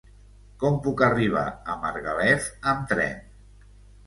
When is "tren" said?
2.95-3.23